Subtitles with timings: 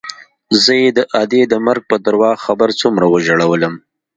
[0.63, 3.73] زه يې د ادې د مرګ په درواغ خبر څومره وژړولوم.